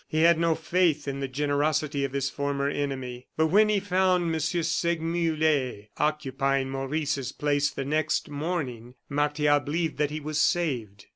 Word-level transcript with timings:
He 0.07 0.23
had 0.23 0.39
no 0.39 0.55
faith 0.55 1.07
in 1.07 1.19
the 1.19 1.27
generosity 1.27 2.03
of 2.03 2.13
his 2.13 2.27
former 2.27 2.67
enemy. 2.67 3.27
But 3.37 3.49
when 3.49 3.69
he 3.69 3.79
found 3.79 4.33
M. 4.33 4.39
Segmuller 4.39 5.89
occupying 5.97 6.71
Maurice's 6.71 7.31
place 7.31 7.69
the 7.69 7.85
next 7.85 8.27
morning, 8.27 8.95
Martial 9.09 9.59
believed 9.59 9.97
that 9.99 10.09
he 10.09 10.19
was 10.19 10.39
saved. 10.39 11.05